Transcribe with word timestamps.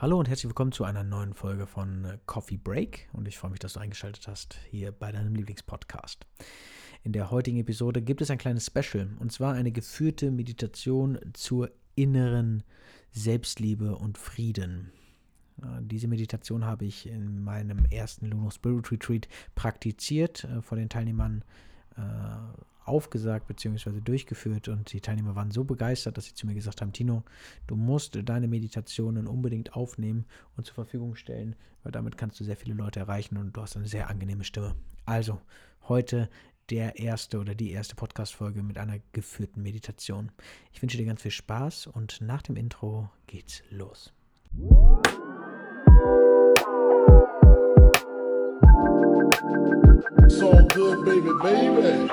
Hallo 0.00 0.16
und 0.16 0.28
herzlich 0.28 0.48
willkommen 0.48 0.70
zu 0.70 0.84
einer 0.84 1.02
neuen 1.02 1.34
Folge 1.34 1.66
von 1.66 2.04
äh, 2.04 2.18
Coffee 2.24 2.56
Break 2.56 3.08
und 3.14 3.26
ich 3.26 3.36
freue 3.36 3.50
mich, 3.50 3.58
dass 3.58 3.72
du 3.72 3.80
eingeschaltet 3.80 4.28
hast 4.28 4.56
hier 4.70 4.92
bei 4.92 5.10
deinem 5.10 5.34
Lieblingspodcast. 5.34 6.24
In 7.02 7.10
der 7.10 7.32
heutigen 7.32 7.58
Episode 7.58 8.00
gibt 8.00 8.20
es 8.20 8.30
ein 8.30 8.38
kleines 8.38 8.66
Special 8.66 9.08
und 9.18 9.32
zwar 9.32 9.54
eine 9.54 9.72
geführte 9.72 10.30
Meditation 10.30 11.18
zur 11.32 11.72
inneren 11.96 12.62
Selbstliebe 13.10 13.96
und 13.96 14.18
Frieden. 14.18 14.92
Diese 15.80 16.06
Meditation 16.06 16.64
habe 16.64 16.84
ich 16.84 17.08
in 17.08 17.42
meinem 17.42 17.84
ersten 17.86 18.26
Luno 18.26 18.50
Spirit 18.50 18.92
Retreat 18.92 19.26
praktiziert, 19.56 20.44
äh, 20.44 20.62
vor 20.62 20.78
den 20.78 20.90
Teilnehmern 20.90 21.42
äh, 21.96 22.00
aufgesagt 22.88 23.46
bzw. 23.46 24.00
durchgeführt 24.00 24.68
und 24.68 24.92
die 24.92 25.00
Teilnehmer 25.00 25.34
waren 25.34 25.50
so 25.50 25.64
begeistert, 25.64 26.16
dass 26.16 26.26
sie 26.26 26.34
zu 26.34 26.46
mir 26.46 26.54
gesagt 26.54 26.80
haben, 26.80 26.92
Tino, 26.92 27.22
du 27.66 27.76
musst 27.76 28.18
deine 28.24 28.48
Meditationen 28.48 29.26
unbedingt 29.26 29.74
aufnehmen 29.74 30.26
und 30.56 30.64
zur 30.64 30.74
Verfügung 30.74 31.14
stellen, 31.14 31.56
weil 31.82 31.92
damit 31.92 32.16
kannst 32.16 32.40
du 32.40 32.44
sehr 32.44 32.56
viele 32.56 32.74
Leute 32.74 33.00
erreichen 33.00 33.36
und 33.36 33.56
du 33.56 33.60
hast 33.60 33.76
eine 33.76 33.86
sehr 33.86 34.08
angenehme 34.08 34.44
Stimme. 34.44 34.74
Also, 35.04 35.40
heute 35.88 36.28
der 36.70 36.98
erste 36.98 37.38
oder 37.38 37.54
die 37.54 37.70
erste 37.70 37.94
Podcast-Folge 37.94 38.62
mit 38.62 38.78
einer 38.78 38.98
geführten 39.12 39.62
Meditation. 39.62 40.30
Ich 40.72 40.82
wünsche 40.82 40.98
dir 40.98 41.06
ganz 41.06 41.22
viel 41.22 41.30
Spaß 41.30 41.86
und 41.86 42.20
nach 42.20 42.42
dem 42.42 42.56
Intro 42.56 43.10
geht's 43.26 43.62
los. 43.70 44.12
So 50.28 50.52
good, 50.74 51.04
baby, 51.04 51.30
baby. 51.42 52.08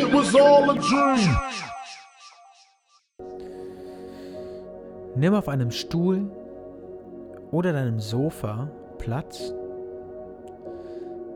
It 0.00 0.12
was 0.12 0.34
all 0.34 0.70
a 0.70 0.74
dream. 0.74 1.36
Nimm 5.16 5.34
auf 5.34 5.48
einem 5.48 5.72
Stuhl 5.72 6.30
oder 7.50 7.72
deinem 7.72 7.98
Sofa 7.98 8.70
Platz. 8.98 9.52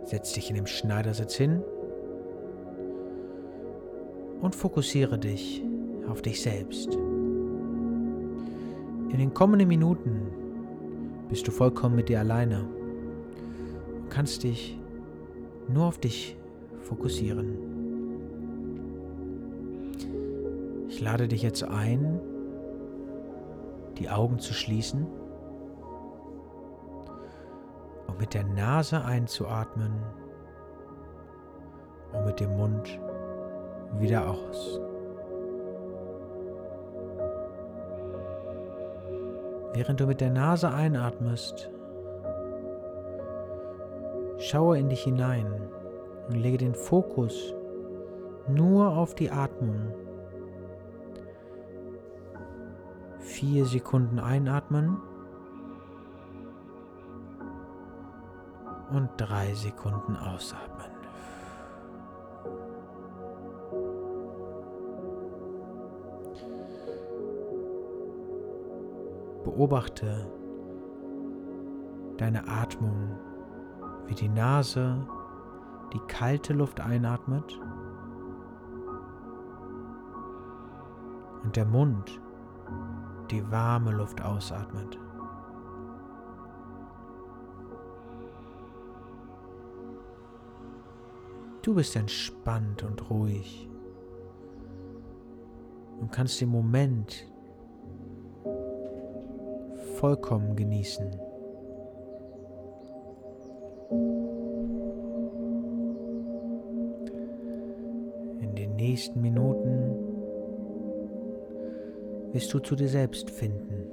Setz 0.05 0.33
dich 0.33 0.49
in 0.51 0.57
dem 0.57 0.67
Schneidersitz 0.67 1.35
hin 1.35 1.63
und 4.41 4.55
fokussiere 4.55 5.19
dich 5.19 5.65
auf 6.09 6.23
dich 6.23 6.41
selbst. 6.41 6.99
In 9.13 9.19
den 9.19 9.35
kommenden 9.35 9.69
Minuten 9.69 10.27
bist 11.29 11.47
du 11.47 11.51
vollkommen 11.51 11.97
mit 11.97 12.09
dir 12.09 12.21
alleine 12.21 12.65
und 13.95 14.09
kannst 14.09 14.43
dich 14.43 14.81
nur 15.69 15.85
auf 15.85 15.99
dich 15.99 16.39
fokussieren. 16.81 17.59
Ich 20.89 20.99
lade 21.03 21.29
dich 21.29 21.43
jetzt 21.43 21.63
ein, 21.63 22.21
die 23.99 24.09
Augen 24.09 24.39
zu 24.39 24.55
schließen 24.55 25.07
und 28.07 28.19
mit 28.19 28.33
der 28.33 28.45
Nase 28.45 29.05
einzuatmen 29.05 29.93
und 32.15 32.25
mit 32.25 32.41
dem 32.41 32.57
Mund 32.57 32.99
wieder 33.99 34.31
aus. 34.31 34.81
Während 39.75 40.01
du 40.01 40.07
mit 40.07 40.21
der 40.21 40.31
Nase 40.31 40.71
einatmest, 40.71 41.71
schaue 44.39 44.79
in 44.79 44.91
dich 44.91 45.03
hinein 45.03 45.47
und 46.29 46.35
lege 46.37 46.59
den 46.59 46.75
Fokus 46.75 47.55
nur 48.49 48.91
auf 48.97 49.15
die 49.15 49.31
Atmung. 49.31 49.95
Vier 53.21 53.65
Sekunden 53.65 54.19
einatmen 54.19 54.99
und 58.93 59.09
drei 59.17 59.55
Sekunden 59.55 60.17
ausatmen. 60.17 60.92
Beobachte 69.55 70.27
deine 72.17 72.49
Atmung, 72.49 73.19
wie 74.07 74.15
die 74.15 74.31
Nase 74.31 75.07
die 75.93 76.01
kalte 76.09 76.55
Luft 76.55 76.81
einatmet 76.81 77.61
und 81.45 81.55
der 81.55 81.67
Mund 81.67 82.19
die 83.31 83.51
warme 83.51 83.91
Luft 83.91 84.23
ausatmet. 84.23 84.99
Du 91.61 91.75
bist 91.75 91.95
entspannt 91.95 92.83
und 92.85 93.11
ruhig 93.11 93.69
und 96.01 96.11
kannst 96.11 96.41
den 96.41 96.49
Moment 96.49 97.32
vollkommen 100.03 100.57
genießen. 100.57 101.13
In 108.41 108.53
den 108.57 108.75
nächsten 108.75 109.23
Minuten 109.23 109.95
wirst 112.33 112.53
du 112.53 112.59
zu 112.59 112.75
dir 112.75 112.89
selbst 112.89 113.31
finden. 113.31 113.87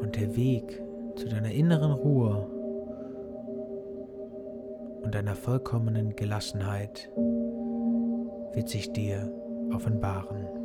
Und 0.00 0.16
der 0.16 0.34
Weg 0.34 0.82
zu 1.14 1.28
deiner 1.28 1.52
inneren 1.52 1.92
Ruhe 1.92 2.44
und 5.04 5.14
deiner 5.14 5.36
vollkommenen 5.36 6.16
Gelassenheit 6.16 7.08
wird 8.52 8.68
sich 8.68 8.92
dir 8.92 9.32
offenbaren. 9.72 10.55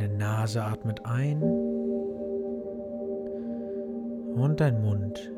Deine 0.00 0.14
Nase 0.14 0.62
atmet 0.62 1.04
ein 1.04 1.42
und 4.32 4.58
dein 4.58 4.80
Mund 4.80 5.30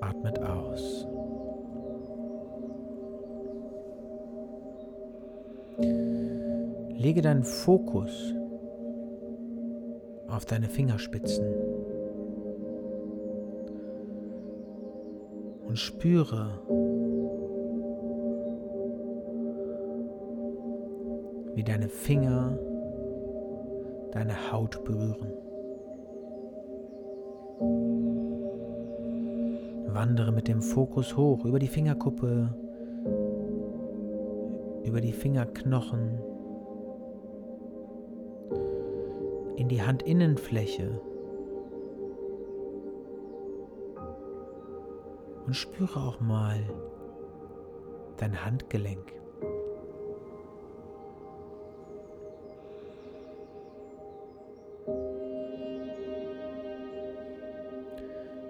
atmet 0.00 0.40
aus. 0.42 1.06
Lege 5.78 7.22
deinen 7.22 7.44
Fokus 7.44 8.34
auf 10.26 10.44
deine 10.44 10.68
Fingerspitzen 10.68 11.46
und 15.68 15.78
spüre, 15.78 16.58
wie 21.54 21.62
deine 21.62 21.88
Finger 21.88 22.58
deine 24.16 24.50
Haut 24.50 24.82
berühren. 24.82 25.30
Wandere 29.92 30.32
mit 30.32 30.48
dem 30.48 30.62
Fokus 30.62 31.14
hoch 31.18 31.44
über 31.44 31.58
die 31.58 31.68
Fingerkuppe, 31.68 32.54
über 34.84 35.02
die 35.02 35.12
Fingerknochen, 35.12 36.18
in 39.56 39.68
die 39.68 39.82
Handinnenfläche 39.82 40.98
und 45.46 45.54
spüre 45.54 46.00
auch 46.00 46.20
mal 46.20 46.58
dein 48.16 48.46
Handgelenk. 48.46 49.12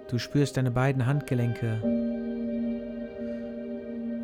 Du 0.08 0.18
spürst 0.18 0.56
deine 0.56 0.70
beiden 0.70 1.04
Handgelenke 1.06 1.80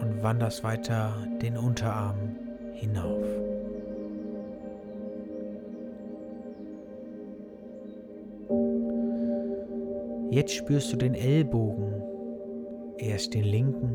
und 0.01 0.23
wanderst 0.23 0.63
weiter 0.63 1.15
den 1.43 1.57
Unterarm 1.57 2.37
hinauf. 2.75 3.27
Jetzt 10.31 10.55
spürst 10.55 10.93
du 10.93 10.97
den 10.97 11.15
Ellbogen, 11.15 12.03
erst 12.97 13.35
den 13.35 13.45
linken, 13.45 13.95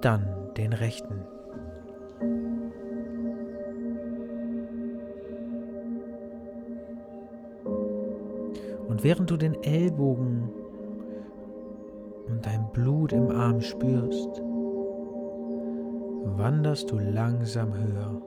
dann 0.00 0.54
den 0.56 0.72
rechten. 0.72 1.24
Und 8.92 9.02
während 9.04 9.30
du 9.30 9.38
den 9.38 9.54
Ellbogen 9.62 10.50
und 12.28 12.44
dein 12.44 12.70
Blut 12.74 13.14
im 13.14 13.30
Arm 13.30 13.62
spürst, 13.62 14.42
wanderst 16.36 16.90
du 16.90 16.98
langsam 16.98 17.72
höher 17.72 18.20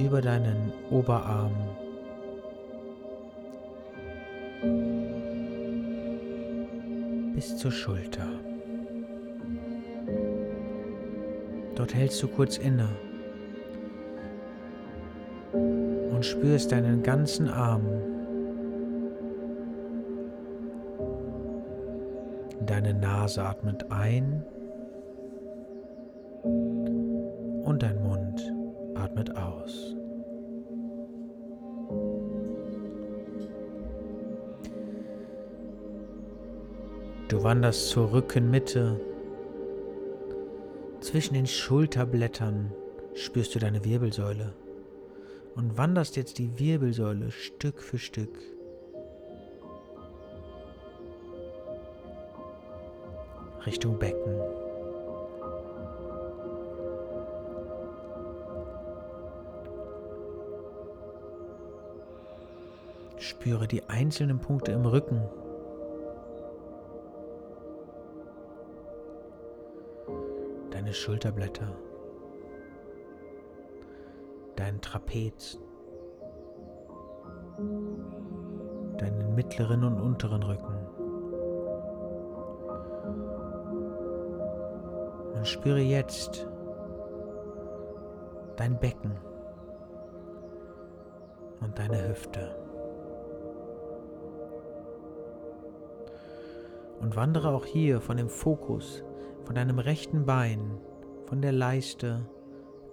über 0.00 0.22
deinen 0.22 0.72
Oberarm 0.90 1.52
bis 7.34 7.54
zur 7.58 7.72
Schulter. 7.72 8.28
Dort 11.74 11.94
hältst 11.94 12.22
du 12.22 12.28
kurz 12.28 12.56
inne 12.56 12.88
und 15.52 16.24
spürst 16.24 16.72
deinen 16.72 17.02
ganzen 17.02 17.50
Arm. 17.50 18.11
Deine 22.82 22.98
Nase 22.98 23.44
atmet 23.44 23.92
ein 23.92 24.44
und 26.42 27.80
dein 27.80 28.02
Mund 28.02 28.42
atmet 28.96 29.36
aus. 29.36 29.94
Du 37.28 37.44
wanderst 37.44 37.90
zur 37.90 38.12
Rückenmitte. 38.12 39.00
Zwischen 41.00 41.34
den 41.34 41.46
Schulterblättern 41.46 42.72
spürst 43.14 43.54
du 43.54 43.60
deine 43.60 43.84
Wirbelsäule 43.84 44.54
und 45.54 45.78
wanderst 45.78 46.16
jetzt 46.16 46.38
die 46.38 46.58
Wirbelsäule 46.58 47.30
Stück 47.30 47.80
für 47.80 47.98
Stück. 47.98 48.51
Richtung 53.66 53.98
Becken. 53.98 54.40
Spüre 63.18 63.66
die 63.66 63.88
einzelnen 63.88 64.38
Punkte 64.40 64.72
im 64.72 64.84
Rücken. 64.84 65.22
Deine 70.70 70.92
Schulterblätter 70.92 71.68
dein 74.62 74.80
Trapez, 74.80 75.58
deinen 78.98 79.34
mittleren 79.34 79.82
und 79.82 80.00
unteren 80.00 80.42
Rücken. 80.42 80.81
Und 85.42 85.48
spüre 85.48 85.80
jetzt 85.80 86.46
dein 88.56 88.78
Becken 88.78 89.18
und 91.58 91.76
deine 91.76 92.08
Hüfte. 92.08 92.54
Und 97.00 97.16
wandere 97.16 97.48
auch 97.48 97.64
hier 97.66 98.00
von 98.00 98.18
dem 98.18 98.28
Fokus, 98.28 99.02
von 99.44 99.56
deinem 99.56 99.80
rechten 99.80 100.26
Bein, 100.26 100.78
von 101.26 101.42
der 101.42 101.50
Leiste 101.50 102.24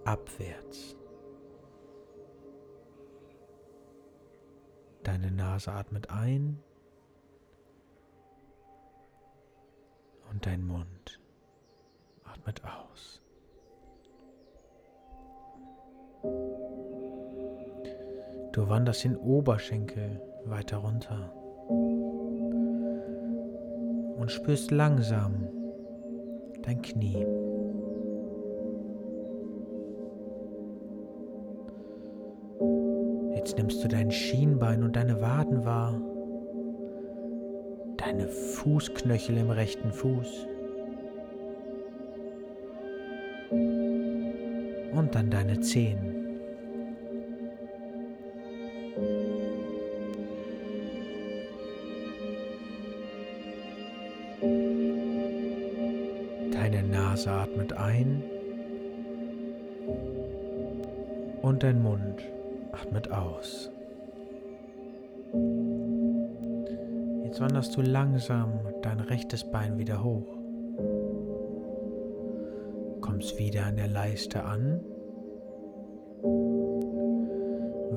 abwärts. 0.03 0.97
Deine 5.03 5.29
Nase 5.29 5.71
atmet 5.71 6.09
ein 6.09 6.57
und 10.31 10.47
dein 10.47 10.65
Mund 10.65 11.19
atmet 12.39 12.61
aus. 12.63 13.21
Du 18.51 18.67
wanderst 18.67 19.03
den 19.03 19.15
Oberschenkel 19.15 20.21
weiter 20.45 20.77
runter 20.77 21.33
und 24.17 24.31
spürst 24.31 24.71
langsam 24.71 25.47
dein 26.63 26.81
Knie. 26.81 27.25
Jetzt 33.35 33.57
nimmst 33.57 33.83
du 33.83 33.87
dein 33.87 34.11
Schienbein 34.11 34.83
und 34.83 34.95
deine 34.95 35.21
Waden 35.21 35.63
wahr, 35.63 36.01
deine 37.97 38.27
Fußknöchel 38.27 39.37
im 39.37 39.51
rechten 39.51 39.93
Fuß 39.93 40.47
und 43.51 45.09
dann 45.13 45.29
deine 45.29 45.59
Zehen. 45.59 45.97
Deine 56.51 56.83
Nase 56.83 57.31
atmet 57.31 57.73
ein 57.73 58.23
und 61.41 61.63
dein 61.63 61.81
Mund 61.81 62.21
atmet 62.71 63.11
aus. 63.11 63.71
Jetzt 67.23 67.39
wanderst 67.41 67.75
du 67.77 67.81
langsam 67.81 68.59
dein 68.81 68.99
rechtes 68.99 69.43
Bein 69.43 69.77
wieder 69.77 70.03
hoch. 70.03 70.38
Wieder 73.39 73.65
an 73.65 73.77
der 73.77 73.87
Leiste 73.87 74.43
an. 74.43 74.81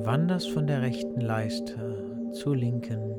Wanderst 0.05 0.51
von 0.51 0.67
der 0.67 0.83
rechten 0.83 1.21
Leiste 1.21 2.31
zur 2.33 2.57
linken 2.57 3.13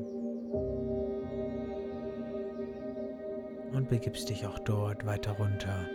und 3.74 3.90
begibst 3.90 4.30
dich 4.30 4.48
auch 4.48 4.60
dort 4.60 5.06
weiter 5.06 5.34
runter, 5.34 5.86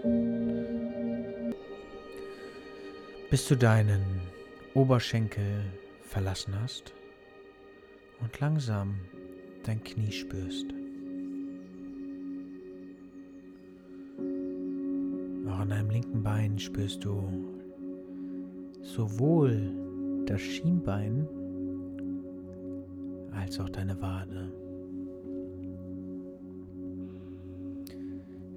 bis 3.31 3.49
du 3.49 3.57
deinen 3.57 4.05
Oberschenkel 4.75 5.65
verlassen 6.03 6.55
hast 6.63 6.93
und 8.20 8.39
langsam 8.39 9.01
dein 9.65 9.82
Knie 9.82 10.13
spürst. 10.13 10.67
An 15.69 15.77
deinem 15.77 15.91
linken 15.91 16.22
Bein 16.22 16.58
spürst 16.58 17.05
du 17.05 17.22
sowohl 18.81 19.60
das 20.25 20.41
Schienbein 20.41 21.29
als 23.32 23.60
auch 23.60 23.69
deine 23.69 24.01
Wade. 24.01 24.51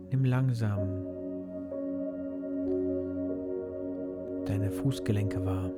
Nimm 0.09 0.23
langsam 0.23 1.05
deine 4.45 4.71
Fußgelenke 4.71 5.45
wahr. 5.45 5.69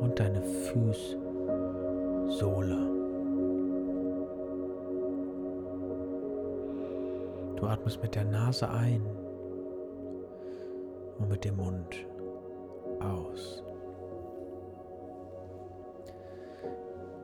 und 0.00 0.18
deine 0.18 0.42
Fußsohle. 0.42 1.22
Du 7.62 7.68
atmest 7.68 8.02
mit 8.02 8.16
der 8.16 8.24
Nase 8.24 8.68
ein 8.68 9.06
und 11.16 11.28
mit 11.28 11.44
dem 11.44 11.58
Mund 11.58 12.04
aus. 12.98 13.62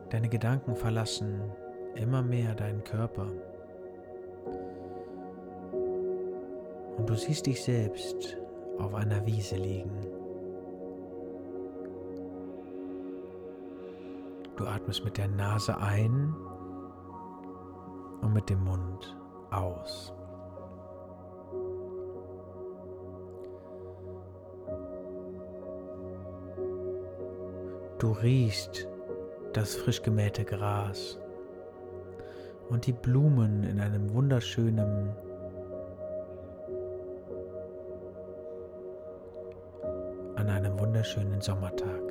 Deine 0.09 0.29
Gedanken 0.29 0.77
verlassen 0.77 1.41
immer 1.95 2.21
mehr 2.21 2.55
deinen 2.55 2.85
Körper. 2.85 3.27
Und 6.95 7.09
du 7.09 7.15
siehst 7.15 7.45
dich 7.45 7.61
selbst 7.61 8.37
auf 8.77 8.95
einer 8.95 9.25
Wiese 9.25 9.57
liegen. 9.57 10.07
Du 14.55 14.65
atmest 14.65 15.03
mit 15.03 15.17
der 15.17 15.27
Nase 15.27 15.77
ein 15.77 16.33
und 18.21 18.31
mit 18.31 18.49
dem 18.49 18.63
Mund 18.63 19.17
aus. 19.51 20.13
Du 27.99 28.13
riechst 28.13 28.87
das 29.51 29.75
frisch 29.75 30.01
gemähte 30.01 30.45
Gras 30.45 31.19
und 32.69 32.87
die 32.87 32.93
Blumen 32.93 33.65
in 33.65 33.81
einem 33.81 34.13
wunderschönen 34.13 35.09
an 40.37 40.49
einem 40.49 40.79
wunderschönen 40.79 41.41
Sommertag. 41.41 42.01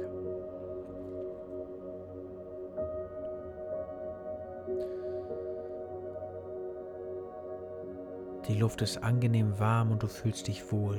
Die 8.47 8.59
Luft 8.59 8.83
ist 8.83 9.02
angenehm 9.02 9.59
warm 9.59 9.92
und 9.92 10.02
du 10.02 10.07
fühlst 10.07 10.49
dich 10.49 10.71
wohl. 10.71 10.99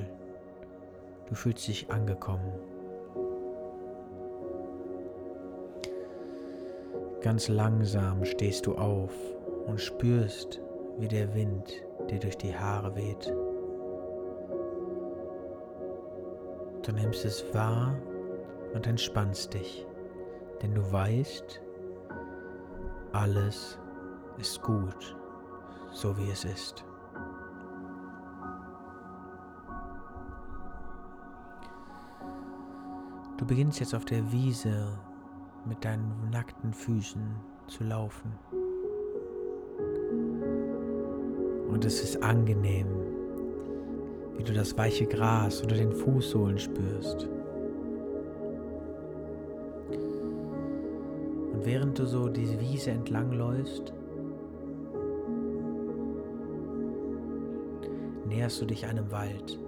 Du 1.27 1.35
fühlst 1.35 1.67
dich 1.67 1.91
angekommen. 1.91 2.78
Ganz 7.21 7.49
langsam 7.49 8.23
stehst 8.23 8.65
du 8.65 8.75
auf 8.75 9.11
und 9.67 9.81
spürst, 9.81 10.61
wie 10.97 11.07
der 11.07 11.33
Wind 11.33 11.83
dir 12.09 12.17
durch 12.17 12.37
die 12.37 12.55
Haare 12.55 12.95
weht. 12.95 13.33
Du 16.85 16.93
nimmst 16.93 17.25
es 17.25 17.43
wahr 17.53 17.93
und 18.73 18.87
entspannst 18.87 19.53
dich, 19.53 19.85
denn 20.61 20.73
du 20.73 20.91
weißt, 20.91 21.61
alles 23.11 23.77
ist 24.37 24.61
gut, 24.61 25.17
so 25.91 26.17
wie 26.17 26.31
es 26.31 26.45
ist. 26.45 26.85
Du 33.37 33.45
beginnst 33.45 33.81
jetzt 33.81 33.93
auf 33.93 34.05
der 34.05 34.31
Wiese 34.31 34.97
mit 35.69 35.85
deinen 35.85 36.29
nackten 36.31 36.73
Füßen 36.73 37.21
zu 37.67 37.83
laufen. 37.83 38.33
Und 41.69 41.85
es 41.85 42.03
ist 42.03 42.21
angenehm, 42.23 42.87
wie 44.35 44.43
du 44.43 44.51
das 44.51 44.75
weiche 44.77 45.05
Gras 45.05 45.61
unter 45.61 45.75
den 45.75 45.93
Fußsohlen 45.93 46.57
spürst. 46.57 47.29
Und 51.53 51.65
während 51.65 51.99
du 51.99 52.05
so 52.05 52.27
diese 52.27 52.59
Wiese 52.59 52.89
entlang 52.89 53.31
läufst, 53.31 53.93
näherst 58.25 58.59
du 58.59 58.65
dich 58.65 58.87
einem 58.87 59.11
Wald. 59.11 59.59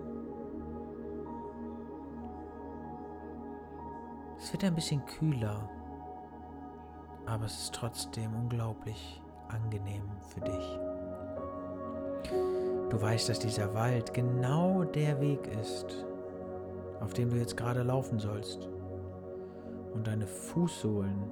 Es 4.39 4.51
wird 4.51 4.63
ein 4.63 4.73
bisschen 4.73 5.05
kühler, 5.05 5.69
aber 7.31 7.45
es 7.45 7.57
ist 7.63 7.73
trotzdem 7.73 8.35
unglaublich 8.35 9.21
angenehm 9.47 10.03
für 10.27 10.41
dich. 10.41 10.79
Du 12.89 13.01
weißt, 13.01 13.29
dass 13.29 13.39
dieser 13.39 13.73
Wald 13.73 14.13
genau 14.13 14.83
der 14.83 15.21
Weg 15.21 15.47
ist, 15.61 16.05
auf 16.99 17.13
dem 17.13 17.29
du 17.29 17.37
jetzt 17.37 17.55
gerade 17.55 17.83
laufen 17.83 18.19
sollst. 18.19 18.67
Und 19.93 20.07
deine 20.07 20.27
Fußsohlen 20.27 21.31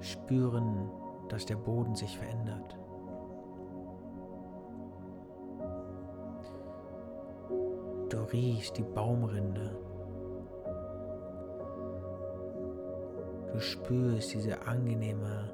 spüren, 0.00 0.90
dass 1.30 1.46
der 1.46 1.56
Boden 1.56 1.94
sich 1.94 2.18
verändert. 2.18 2.78
Du 8.10 8.18
riechst 8.32 8.76
die 8.76 8.82
Baumrinde. 8.82 9.87
Du 13.58 13.64
spürst 13.64 14.34
diese 14.34 14.68
angenehme 14.68 15.50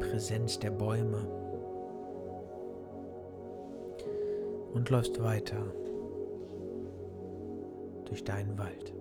Präsenz 0.00 0.58
der 0.58 0.70
Bäume 0.70 1.18
und 4.72 4.88
läufst 4.88 5.22
weiter 5.22 5.62
durch 8.06 8.24
deinen 8.24 8.58
Wald. 8.58 8.94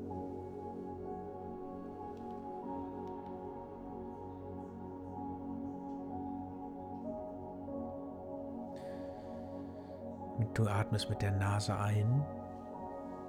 Du 10.56 10.68
atmest 10.68 11.10
mit 11.10 11.22
der 11.22 11.32
Nase 11.32 11.74
ein 11.74 12.26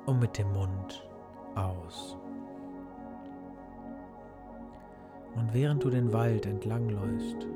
und 0.06 0.18
mit 0.18 0.36
dem 0.36 0.52
Mund 0.52 1.08
aus. 1.54 2.18
Und 5.38 5.54
während 5.54 5.84
du 5.84 5.90
den 5.90 6.12
Wald 6.12 6.46
entlangläufst, 6.46 7.46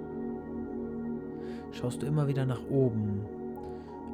schaust 1.73 2.01
du 2.03 2.07
immer 2.07 2.29
wieder 2.29 2.47
nach 2.47 2.61
oben 2.71 3.27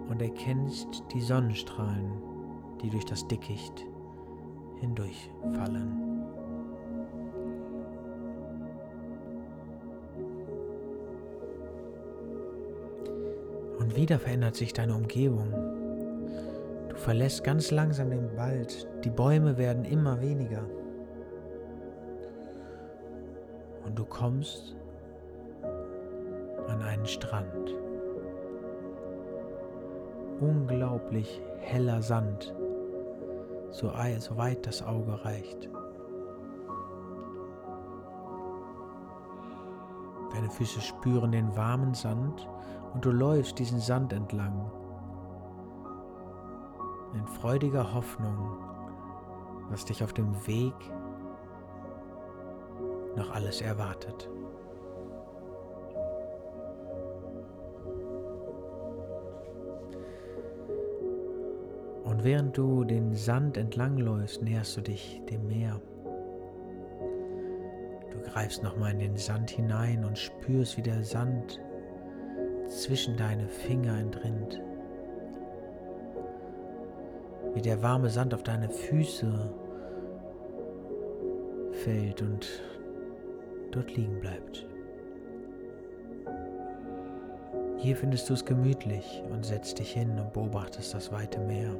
und 0.09 0.23
erkennst 0.23 1.05
die 1.13 1.21
Sonnenstrahlen, 1.21 2.11
die 2.83 2.89
durch 2.89 3.05
das 3.05 3.29
Dickicht 3.29 3.85
hindurchfallen. 4.81 6.09
Und 13.79 13.97
wieder 13.97 14.19
verändert 14.19 14.57
sich 14.57 14.73
deine 14.73 14.95
Umgebung. 14.95 15.53
Du 16.89 16.97
verlässt 16.97 17.45
ganz 17.45 17.71
langsam 17.71 18.11
den 18.11 18.37
Wald. 18.37 18.89
Die 19.05 19.11
Bäume 19.11 19.59
werden 19.59 19.85
immer 19.85 20.21
weniger. 20.21 20.65
Und 23.89 23.99
du 23.99 24.05
kommst 24.05 24.77
an 26.69 26.83
einen 26.83 27.07
Strand. 27.07 27.75
Unglaublich 30.41 31.41
heller 31.61 32.03
Sand, 32.03 32.55
so, 33.71 33.89
weit 34.37 34.67
das 34.67 34.83
Auge 34.83 35.25
reicht. 35.25 35.71
Deine 40.35 40.51
Füße 40.51 40.83
spüren 40.83 41.33
den 41.33 41.57
warmen 41.57 41.95
Sand 41.95 42.47
und 42.93 43.03
du 43.03 43.11
läufst 43.11 43.59
diesen 43.59 43.81
Sand 43.81 44.13
entlang. 44.13 44.71
In 47.15 47.27
freudiger 47.27 47.95
Hoffnung, 47.95 48.59
was 49.71 49.87
dich 49.87 50.05
auf 50.05 50.13
dem 50.13 50.47
Weg 50.47 50.75
noch 53.19 53.31
alles 53.35 53.61
erwartet. 53.61 54.29
Und 62.05 62.25
während 62.25 62.57
du 62.57 62.85
den 62.85 63.15
Sand 63.15 63.57
entlangläufst, 63.57 64.43
näherst 64.43 64.77
du 64.77 64.81
dich 64.81 65.21
dem 65.31 65.47
Meer. 65.47 65.81
Du 68.11 68.19
greifst 68.33 68.63
nochmal 68.63 68.93
in 68.93 68.99
den 68.99 69.17
Sand 69.17 69.51
hinein 69.51 70.05
und 70.05 70.17
spürst, 70.17 70.77
wie 70.79 70.83
der 70.83 71.03
Sand 71.03 71.61
zwischen 72.67 73.17
deine 73.17 73.49
Finger 73.49 73.99
entrinnt. 73.99 74.61
Wie 77.55 77.63
der 77.63 77.83
warme 77.83 78.09
Sand 78.09 78.35
auf 78.35 78.43
deine 78.43 78.69
Füße 78.69 79.53
fällt 81.85 82.23
und 82.23 82.47
dort 83.71 83.97
liegen 83.97 84.21
bleibt. 84.21 84.67
Hier 87.77 87.97
findest 87.97 88.29
du 88.29 88.35
es 88.35 88.45
gemütlich 88.45 89.23
und 89.31 89.45
setzt 89.45 89.79
dich 89.79 89.93
hin 89.93 90.19
und 90.19 90.33
beobachtest 90.33 90.95
das 90.95 91.13
weite 91.13 91.39
Meer. 91.41 91.75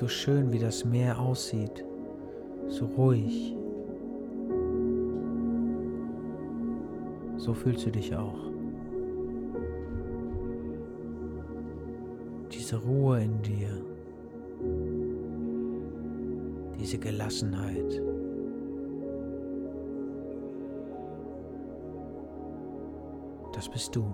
so 0.00 0.08
schön 0.08 0.50
wie 0.50 0.58
das 0.58 0.82
Meer 0.82 1.18
aussieht, 1.20 1.84
so 2.68 2.86
ruhig. 2.86 3.54
So 7.36 7.52
fühlst 7.52 7.84
du 7.84 7.90
dich 7.90 8.16
auch. 8.16 8.50
Diese 12.70 12.82
Ruhe 12.84 13.20
in 13.20 13.42
dir, 13.42 13.68
diese 16.78 16.98
Gelassenheit. 16.98 18.00
Das 23.52 23.68
bist 23.68 23.96
du. 23.96 24.04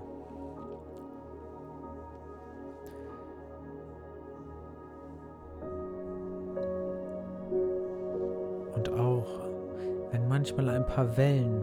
manchmal 10.28 10.68
ein 10.70 10.86
paar 10.86 11.16
Wellen 11.16 11.62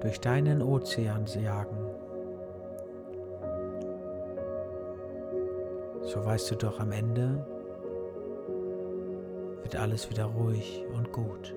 durch 0.00 0.20
deinen 0.20 0.60
Ozean 0.60 1.26
jagen. 1.26 1.85
Weißt 6.26 6.50
du 6.50 6.56
doch 6.56 6.80
am 6.80 6.90
Ende 6.90 7.46
wird 9.62 9.76
alles 9.76 10.10
wieder 10.10 10.24
ruhig 10.24 10.84
und 10.92 11.12
gut. 11.12 11.54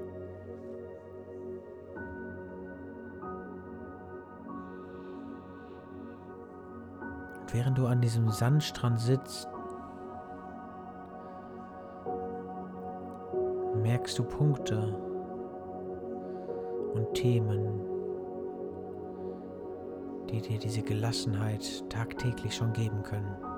Während 7.52 7.80
du 7.80 7.88
an 7.88 8.00
diesem 8.00 8.30
Sandstrand 8.30 9.00
sitzt, 9.00 9.48
entdeckst 14.00 14.18
du 14.18 14.24
Punkte 14.24 14.96
und 16.94 17.14
Themen, 17.14 17.82
die 20.30 20.42
dir 20.42 20.58
diese 20.58 20.82
Gelassenheit 20.82 21.84
tagtäglich 21.90 22.56
schon 22.56 22.72
geben 22.72 23.04
können. 23.04 23.49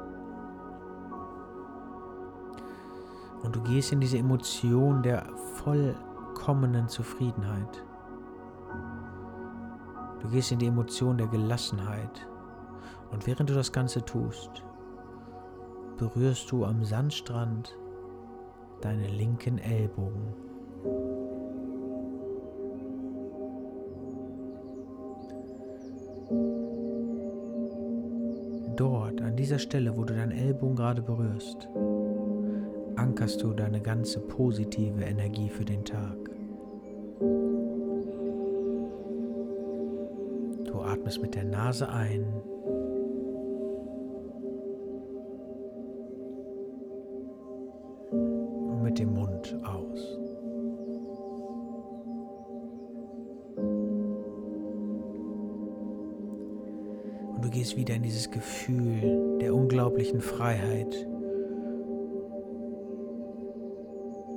Und 3.43 3.55
du 3.55 3.61
gehst 3.61 3.91
in 3.91 3.99
diese 3.99 4.17
Emotion 4.17 5.01
der 5.01 5.25
vollkommenen 5.63 6.87
Zufriedenheit. 6.87 7.83
Du 10.21 10.29
gehst 10.29 10.51
in 10.51 10.59
die 10.59 10.67
Emotion 10.67 11.17
der 11.17 11.27
Gelassenheit. 11.27 12.27
Und 13.11 13.25
während 13.25 13.49
du 13.49 13.53
das 13.53 13.71
Ganze 13.71 14.05
tust, 14.05 14.63
berührst 15.97 16.51
du 16.51 16.65
am 16.65 16.83
Sandstrand 16.83 17.77
deine 18.81 19.07
linken 19.07 19.57
Ellbogen. 19.57 20.33
Dort, 28.75 29.21
an 29.21 29.35
dieser 29.35 29.59
Stelle, 29.59 29.95
wo 29.95 30.03
du 30.03 30.15
deinen 30.15 30.31
Ellbogen 30.31 30.75
gerade 30.75 31.01
berührst, 31.01 31.67
ankerst 33.11 33.43
du 33.43 33.51
deine 33.51 33.81
ganze 33.81 34.21
positive 34.21 35.03
Energie 35.03 35.49
für 35.49 35.65
den 35.65 35.83
Tag. 35.83 36.17
Du 40.65 40.79
atmest 40.81 41.21
mit 41.21 41.35
der 41.35 41.43
Nase 41.43 41.89
ein 41.89 42.23
und 48.11 48.81
mit 48.81 48.97
dem 48.97 49.13
Mund 49.13 49.59
aus. 49.65 50.17
Und 57.35 57.43
du 57.43 57.49
gehst 57.49 57.75
wieder 57.75 57.95
in 57.95 58.03
dieses 58.03 58.31
Gefühl 58.31 59.37
der 59.41 59.53
unglaublichen 59.53 60.21
Freiheit 60.21 61.10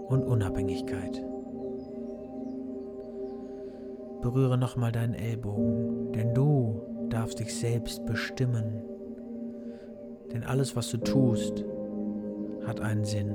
und 0.09 0.25
Unabhängigkeit. 0.25 1.23
Berühre 4.21 4.57
nochmal 4.57 4.93
deinen 4.93 5.15
Ellbogen, 5.15 6.13
denn 6.13 6.33
du 6.35 6.81
darfst 7.11 7.41
dich 7.41 7.55
selbst 7.55 8.07
bestimmen. 8.07 8.83
Denn 10.33 10.45
alles, 10.45 10.75
was 10.77 10.91
du 10.91 10.99
tust, 10.99 11.65
hat 12.67 12.81
einen 12.81 13.05
Sinn. 13.05 13.35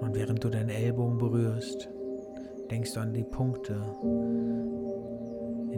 Und 0.00 0.14
während 0.14 0.42
du 0.42 0.48
deinen 0.48 0.70
Ellbogen 0.70 1.18
berührst, 1.18 1.90
denkst 2.70 2.94
du 2.94 3.00
an 3.00 3.12
die 3.12 3.24
Punkte, 3.24 3.76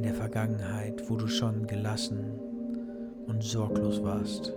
in 0.01 0.05
der 0.05 0.15
Vergangenheit, 0.15 1.11
wo 1.11 1.17
du 1.17 1.27
schon 1.27 1.67
gelassen 1.67 2.41
und 3.27 3.45
sorglos 3.45 4.03
warst. 4.03 4.55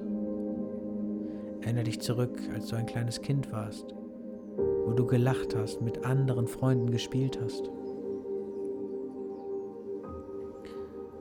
Erinnere 1.60 1.84
dich 1.84 2.00
zurück, 2.00 2.40
als 2.54 2.68
du 2.68 2.78
ein 2.78 2.86
kleines 2.86 3.22
Kind 3.22 3.52
warst, 3.52 3.94
wo 4.86 4.94
du 4.94 5.06
gelacht 5.06 5.54
hast, 5.54 5.82
mit 5.82 6.06
anderen 6.06 6.48
Freunden 6.48 6.92
gespielt 6.92 7.38
hast, 7.44 7.70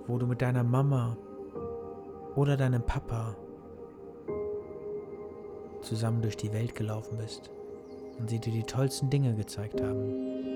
wo 0.07 0.18
du 0.18 0.29
mit 0.29 0.40
deiner 0.40 0.62
Mama 0.62 1.16
oder 2.37 2.57
deinem 2.57 2.83
Papa 2.87 3.35
zusammen 5.81 6.23
durch 6.23 6.37
die 6.37 6.53
Welt 6.53 6.77
gelaufen 6.77 7.18
bist 7.18 7.51
und 8.20 8.31
sie 8.31 8.38
dir 8.38 8.53
die 8.53 8.62
tollsten 8.62 9.11
Dinge 9.11 9.35
gezeigt 9.35 9.81
haben. 9.81 10.52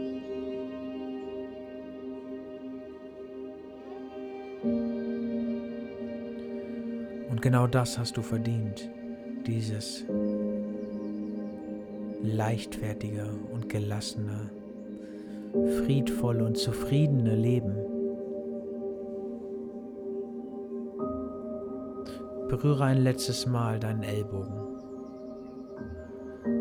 Genau 7.46 7.68
das 7.68 7.96
hast 7.96 8.16
du 8.16 8.22
verdient, 8.22 8.90
dieses 9.46 10.04
leichtfertige 12.24 13.24
und 13.52 13.68
gelassene, 13.68 14.50
friedvolle 15.52 16.44
und 16.44 16.58
zufriedene 16.58 17.36
Leben. 17.36 17.76
Berühre 22.48 22.82
ein 22.82 23.04
letztes 23.04 23.46
Mal 23.46 23.78
deinen 23.78 24.02
Ellbogen 24.02 24.58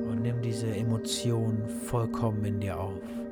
und 0.07 0.21
nimm 0.21 0.39
diese 0.43 0.67
Emotion 0.67 1.67
vollkommen 1.67 2.45
in 2.45 2.59
dir 2.59 2.79
auf. 2.79 3.24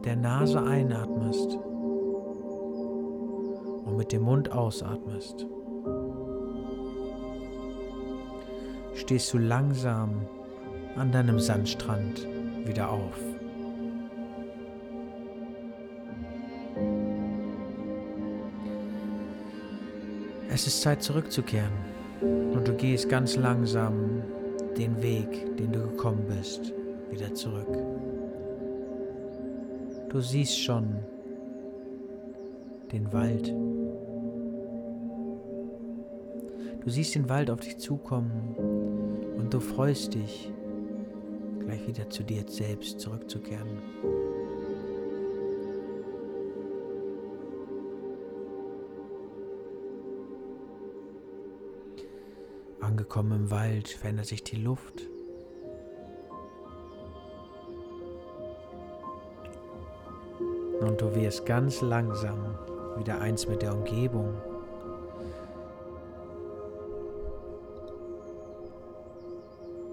Mit 0.00 0.06
der 0.06 0.16
Nase 0.16 0.62
einatmest 0.62 1.58
und 3.84 3.98
mit 3.98 4.12
dem 4.12 4.22
Mund 4.22 4.50
ausatmest, 4.50 5.46
stehst 8.94 9.30
du 9.34 9.36
langsam 9.36 10.26
an 10.96 11.12
deinem 11.12 11.38
Sandstrand 11.38 12.26
wieder 12.64 12.90
auf. 12.90 13.20
Es 20.48 20.66
ist 20.66 20.80
Zeit 20.80 21.02
zurückzukehren 21.02 21.74
und 22.22 22.66
du 22.66 22.72
gehst 22.72 23.10
ganz 23.10 23.36
langsam 23.36 24.22
den 24.78 25.02
Weg, 25.02 25.58
den 25.58 25.72
du 25.72 25.90
gekommen 25.90 26.24
bist, 26.26 26.72
wieder 27.10 27.34
zurück. 27.34 28.09
Du 30.10 30.20
siehst 30.20 30.58
schon 30.58 30.98
den 32.90 33.12
Wald. 33.12 33.54
Du 36.82 36.90
siehst 36.90 37.14
den 37.14 37.28
Wald 37.28 37.48
auf 37.48 37.60
dich 37.60 37.78
zukommen 37.78 38.56
und 39.38 39.54
du 39.54 39.60
freust 39.60 40.14
dich, 40.14 40.52
gleich 41.60 41.86
wieder 41.86 42.10
zu 42.10 42.24
dir 42.24 42.42
selbst 42.48 42.98
zurückzukehren. 42.98 43.78
Angekommen 52.80 53.44
im 53.44 53.50
Wald 53.52 53.88
verändert 53.88 54.26
sich 54.26 54.42
die 54.42 54.56
Luft. 54.56 55.09
Du 61.00 61.14
wirst 61.14 61.46
ganz 61.46 61.80
langsam 61.80 62.58
wieder 62.98 63.22
eins 63.22 63.48
mit 63.48 63.62
der 63.62 63.72
Umgebung. 63.72 64.34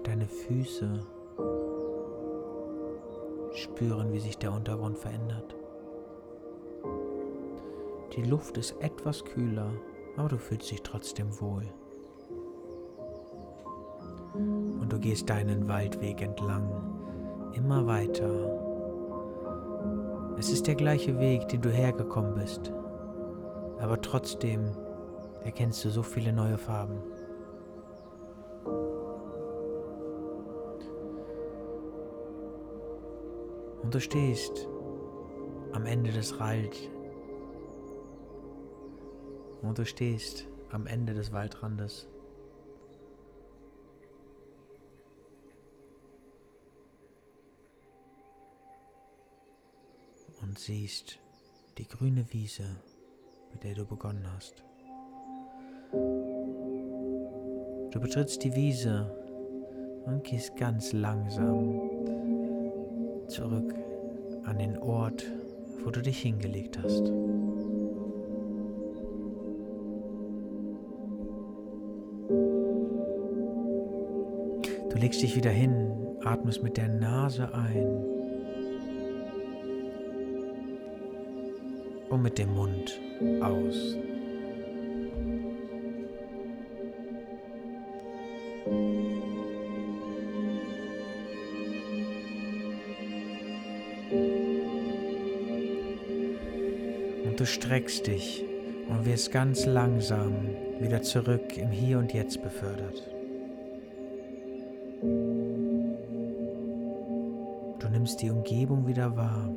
Deine 0.04 0.26
Füße 0.26 1.00
spüren, 3.54 4.12
wie 4.12 4.20
sich 4.20 4.36
der 4.36 4.52
Untergrund 4.52 4.98
verändert. 4.98 5.56
Die 8.14 8.24
Luft 8.24 8.58
ist 8.58 8.72
etwas 8.82 9.24
kühler, 9.24 9.72
aber 10.18 10.28
du 10.28 10.36
fühlst 10.36 10.70
dich 10.70 10.82
trotzdem 10.82 11.40
wohl. 11.40 11.64
Und 14.34 14.92
du 14.92 14.98
gehst 14.98 15.30
deinen 15.30 15.68
Waldweg 15.68 16.20
entlang, 16.20 16.68
immer 17.54 17.86
weiter 17.86 18.67
es 20.38 20.50
ist 20.50 20.68
der 20.68 20.76
gleiche 20.76 21.18
Weg, 21.18 21.48
den 21.48 21.60
du 21.60 21.68
hergekommen 21.68 22.34
bist, 22.36 22.72
aber 23.80 24.00
trotzdem 24.00 24.70
erkennst 25.44 25.84
du 25.84 25.90
so 25.90 26.02
viele 26.02 26.32
neue 26.32 26.58
Farben. 26.58 27.02
Und 33.82 33.94
du 33.94 34.00
stehst 34.00 34.68
am 35.72 35.86
Ende 35.86 36.12
des 36.12 36.38
Wald. 36.38 36.76
Und 39.62 39.78
du 39.78 39.84
stehst 39.84 40.46
am 40.70 40.86
Ende 40.86 41.14
des 41.14 41.32
Waldrandes. 41.32 42.06
Und 50.48 50.58
siehst 50.58 51.18
die 51.76 51.86
grüne 51.86 52.24
Wiese, 52.32 52.64
mit 53.52 53.64
der 53.64 53.74
du 53.74 53.84
begonnen 53.84 54.26
hast. 54.34 54.64
Du 57.92 58.00
betrittst 58.00 58.42
die 58.42 58.54
Wiese 58.54 59.14
und 60.06 60.24
gehst 60.24 60.56
ganz 60.56 60.94
langsam 60.94 61.82
zurück 63.28 63.74
an 64.44 64.58
den 64.58 64.78
Ort, 64.78 65.26
wo 65.84 65.90
du 65.90 66.00
dich 66.00 66.22
hingelegt 66.22 66.78
hast. 66.82 67.04
Du 74.88 74.96
legst 74.96 75.20
dich 75.20 75.36
wieder 75.36 75.50
hin, 75.50 75.94
atmest 76.24 76.62
mit 76.62 76.78
der 76.78 76.88
Nase 76.88 77.52
ein 77.52 78.17
und 82.10 82.22
mit 82.22 82.38
dem 82.38 82.54
Mund 82.54 83.00
aus. 83.40 83.96
Und 97.24 97.38
du 97.38 97.46
streckst 97.46 98.06
dich 98.06 98.44
und 98.88 99.04
wirst 99.04 99.30
ganz 99.32 99.66
langsam 99.66 100.34
wieder 100.80 101.02
zurück 101.02 101.56
im 101.56 101.70
Hier 101.70 101.98
und 101.98 102.12
Jetzt 102.12 102.42
befördert. 102.42 103.10
Du 107.78 107.88
nimmst 107.90 108.22
die 108.22 108.30
Umgebung 108.30 108.86
wieder 108.86 109.14
wahr. 109.16 109.50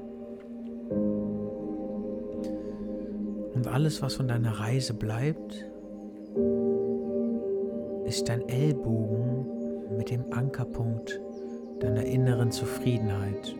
Alles, 3.71 4.01
was 4.01 4.15
von 4.15 4.27
deiner 4.27 4.59
Reise 4.59 4.93
bleibt, 4.93 5.65
ist 8.05 8.27
dein 8.27 8.47
Ellbogen 8.49 9.97
mit 9.97 10.09
dem 10.09 10.31
Ankerpunkt 10.31 11.19
deiner 11.79 12.03
inneren 12.03 12.51
Zufriedenheit. 12.51 13.55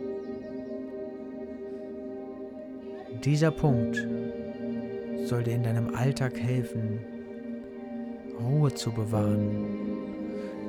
Dieser 3.24 3.50
Punkt 3.50 4.06
soll 5.24 5.44
dir 5.44 5.54
in 5.54 5.62
deinem 5.62 5.94
Alltag 5.94 6.38
helfen, 6.38 7.00
Ruhe 8.40 8.72
zu 8.74 8.92
bewahren 8.92 9.66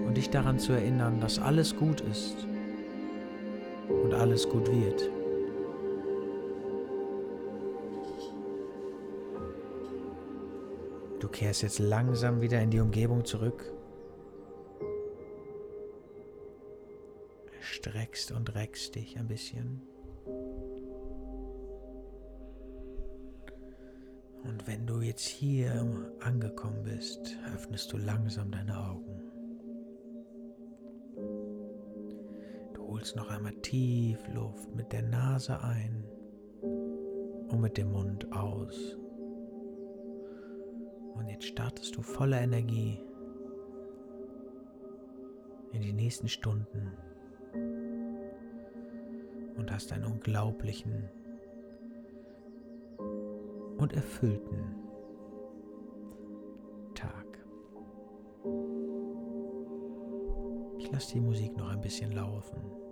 und 0.06 0.18
dich 0.18 0.30
daran 0.30 0.60
zu 0.60 0.74
erinnern, 0.74 1.20
dass 1.20 1.40
alles 1.40 1.76
gut 1.76 2.02
ist 2.02 2.48
und 3.90 4.14
alles 4.14 4.48
gut 4.48 4.70
wird. 4.72 5.10
Kehrst 11.34 11.64
jetzt 11.64 11.80
langsam 11.80 12.40
wieder 12.40 12.62
in 12.62 12.70
die 12.70 12.80
Umgebung 12.80 13.26
zurück. 13.26 13.74
Streckst 17.60 18.32
und 18.32 18.56
reckst 18.56 18.96
dich 18.96 19.18
ein 19.18 19.28
bisschen. 19.28 19.82
Und 24.44 24.68
wenn 24.68 24.86
du 24.86 25.02
jetzt 25.02 25.28
hier 25.28 25.86
angekommen 26.20 26.84
bist, 26.84 27.38
öffnest 27.54 27.92
du 27.92 27.98
langsam 27.98 28.52
deine 28.52 28.78
Augen. 28.78 29.22
Du 32.74 32.88
holst 32.88 33.16
noch 33.16 33.30
einmal 33.30 33.54
tief 33.62 34.20
Luft 34.34 34.74
mit 34.76 34.92
der 34.92 35.02
Nase 35.02 35.60
ein 35.62 36.06
und 36.62 37.60
mit 37.60 37.78
dem 37.78 37.92
Mund 37.92 38.32
aus. 38.34 38.98
Und 41.16 41.28
jetzt 41.28 41.46
startest 41.46 41.96
du 41.96 42.02
voller 42.02 42.42
Energie 42.42 43.00
in 45.72 45.82
die 45.82 45.94
nächsten 45.94 46.28
Stunden 46.28 46.92
und 49.56 49.72
hast 49.72 49.92
einen 49.92 50.06
unglaublichen 50.06 51.10
und 53.78 53.94
erfüllten 53.94 54.76
Tag. 56.94 57.26
Ich 60.78 60.92
lasse 60.92 61.14
die 61.14 61.22
Musik 61.22 61.56
noch 61.58 61.70
ein 61.70 61.82
bisschen 61.82 62.12
laufen. 62.12 62.83